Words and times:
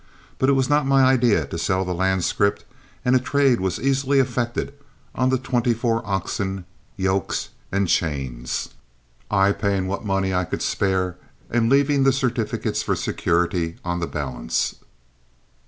But 0.39 0.49
it 0.49 0.53
was 0.53 0.67
not 0.67 0.87
my 0.87 1.03
idea 1.03 1.45
to 1.45 1.59
sell 1.59 1.85
the 1.85 1.93
land 1.93 2.23
scrip, 2.25 2.63
and 3.05 3.15
a 3.15 3.19
trade 3.19 3.59
was 3.59 3.79
easily 3.79 4.17
effected 4.17 4.73
on 5.13 5.29
the 5.29 5.37
twenty 5.37 5.75
four 5.75 6.01
oxen, 6.07 6.65
yokes, 6.97 7.49
and 7.71 7.87
chains, 7.87 8.69
I 9.29 9.51
paying 9.51 9.85
what 9.85 10.03
money 10.03 10.33
I 10.33 10.43
could 10.45 10.63
spare 10.63 11.17
and 11.51 11.69
leaving 11.69 12.01
the 12.03 12.11
certificates 12.11 12.81
for 12.81 12.95
security 12.95 13.75
on 13.85 13.99
the 13.99 14.07
balance. 14.07 14.77